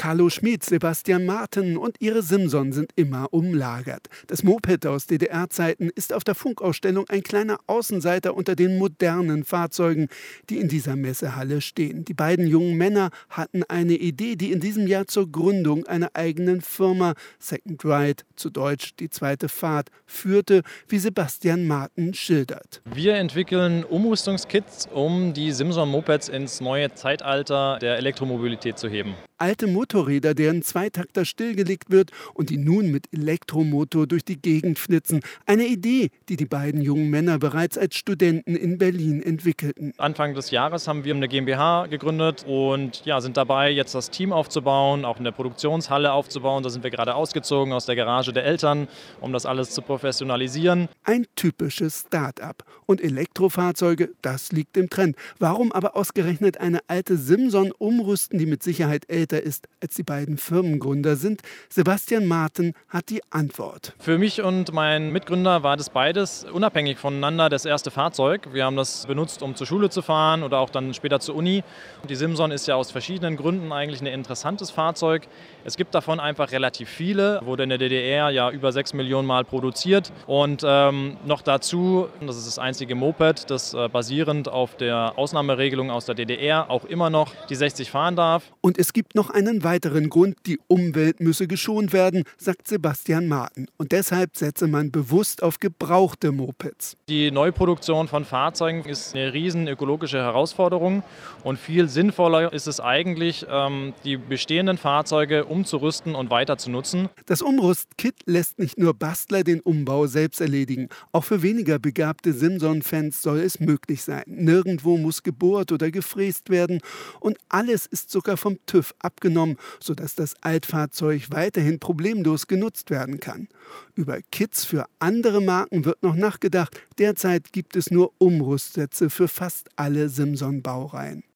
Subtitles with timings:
[0.00, 4.06] Carlo Schmid, Sebastian Martin und ihre Simson sind immer umlagert.
[4.28, 10.08] Das Moped aus DDR-Zeiten ist auf der Funkausstellung ein kleiner Außenseiter unter den modernen Fahrzeugen,
[10.48, 12.06] die in dieser Messehalle stehen.
[12.06, 16.62] Die beiden jungen Männer hatten eine Idee, die in diesem Jahr zur Gründung einer eigenen
[16.62, 22.80] Firma Second Ride, zu Deutsch die zweite Fahrt, führte, wie Sebastian Martin schildert.
[22.86, 29.66] Wir entwickeln Umrüstungskits, um die Simson Mopeds ins neue Zeitalter der Elektromobilität zu heben alte
[29.90, 35.20] Motorräder, deren Zweitakter stillgelegt wird und die nun mit Elektromotor durch die Gegend flitzen.
[35.46, 39.92] Eine Idee, die die beiden jungen Männer bereits als Studenten in Berlin entwickelten.
[39.98, 44.32] Anfang des Jahres haben wir eine GmbH gegründet und ja, sind dabei, jetzt das Team
[44.32, 46.62] aufzubauen, auch in der Produktionshalle aufzubauen.
[46.62, 48.86] Da sind wir gerade ausgezogen aus der Garage der Eltern,
[49.20, 50.88] um das alles zu professionalisieren.
[51.02, 52.64] Ein typisches Start-up.
[52.86, 55.16] Und Elektrofahrzeuge, das liegt im Trend.
[55.38, 60.02] Warum aber ausgerechnet eine alte Simson umrüsten, die mit Sicherheit älter älter ist als die
[60.02, 61.42] beiden Firmengründer sind.
[61.68, 63.94] Sebastian Martin hat die Antwort.
[63.98, 68.48] Für mich und meinen Mitgründer war das beides unabhängig voneinander das erste Fahrzeug.
[68.52, 71.64] Wir haben das benutzt, um zur Schule zu fahren oder auch dann später zur Uni.
[72.08, 75.26] Die Simson ist ja aus verschiedenen Gründen eigentlich ein interessantes Fahrzeug.
[75.64, 79.44] Es gibt davon einfach relativ viele, wurde in der DDR ja über 6 Millionen Mal
[79.44, 85.14] produziert und ähm, noch dazu, das ist das einzige Moped, das äh, basierend auf der
[85.16, 88.52] Ausnahmeregelung aus der DDR auch immer noch die 60 fahren darf.
[88.60, 93.28] Und es gibt noch noch einen weiteren Grund, die Umwelt müsse geschont werden, sagt Sebastian
[93.28, 93.68] Martin.
[93.76, 96.96] Und deshalb setze man bewusst auf gebrauchte Mopeds.
[97.08, 101.02] Die Neuproduktion von Fahrzeugen ist eine riesen ökologische Herausforderung
[101.44, 107.08] und viel sinnvoller ist es eigentlich, ähm, die bestehenden Fahrzeuge umzurüsten und weiter zu nutzen.
[107.26, 110.88] Das Umrüstkit lässt nicht nur Bastler den Umbau selbst erledigen.
[111.12, 114.24] Auch für weniger begabte Simson-Fans soll es möglich sein.
[114.26, 116.80] Nirgendwo muss gebohrt oder gefräst werden
[117.20, 123.20] und alles ist sogar vom TÜV ab abgenommen, sodass das Altfahrzeug weiterhin problemlos genutzt werden
[123.20, 123.48] kann.
[123.94, 126.80] Über Kits für andere Marken wird noch nachgedacht.
[126.98, 131.24] Derzeit gibt es nur Umrüstsätze für fast alle Simson-Baureihen.